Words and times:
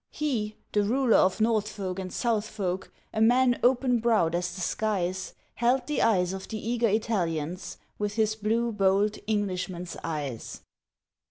He, 0.09 0.55
the 0.71 0.81
ruler 0.81 1.17
of 1.17 1.39
North 1.39 1.69
folk 1.69 1.99
and 1.99 2.11
South 2.11 2.49
folk, 2.49 2.91
a 3.13 3.21
man 3.21 3.59
open 3.61 3.99
browed 3.99 4.33
as 4.33 4.55
the 4.55 4.61
skies, 4.61 5.35
Held 5.53 5.85
the 5.85 6.01
eyes 6.01 6.33
of 6.33 6.47
the 6.47 6.57
eager 6.57 6.89
Italians 6.89 7.77
with 7.99 8.15
his 8.15 8.33
blue, 8.35 8.71
bold, 8.71 9.19
Englishman's 9.27 9.95
eyes. 10.03 10.61